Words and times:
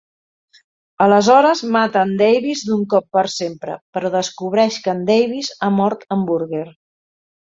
Aleshores 1.03 1.59
mata 1.75 2.05
en 2.07 2.13
Davis 2.21 2.63
d'un 2.69 2.81
cop 2.95 3.05
per 3.17 3.25
sempre, 3.33 3.75
però 3.97 4.11
descobreix 4.17 4.79
que 4.87 4.93
en 4.97 5.03
Davis 5.11 5.51
ha 5.59 5.69
mort 5.79 6.07
en 6.17 6.25
Burger. 6.31 6.65